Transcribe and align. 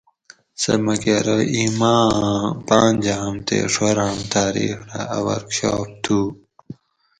سہۤ 0.61 0.75
مکہۤ 0.85 1.13
ارو 1.19 1.37
اِیں 1.53 1.69
ماۤ 1.79 2.03
آۤں 2.21 2.45
پانجاۤم 2.67 3.35
تے 3.47 3.57
ڛوراۤم 3.73 4.17
تاۤریخ 4.33 4.77
رہ 4.89 4.99
اۤ 5.15 5.23
ورکشاپ 5.25 5.85
تھُو 6.03 6.19